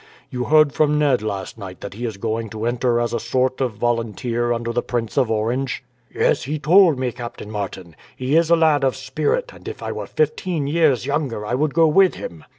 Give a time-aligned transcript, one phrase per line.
[0.31, 3.61] You heard from Ned last night that he is going to enter as a sort
[3.61, 7.95] of volunteer under the Prince of Orange?" "Yes, he told me, Captain Martin.
[8.17, 11.75] He is a lad of spirit; and if I were fifteen years younger I would
[11.75, 12.45] go with him."